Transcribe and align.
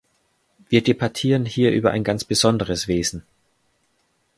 Wir 0.67 0.81
debattieren 0.81 1.45
hier 1.45 1.69
über 1.73 1.91
ein 1.91 2.03
ganz 2.03 2.23
besonderes 2.25 2.87
Wesen. 2.87 3.21